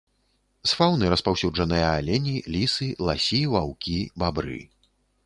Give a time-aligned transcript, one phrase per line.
[0.69, 4.59] З фаўны распаўсюджаныя алені, лісы, ласі, ваўкі, бабры.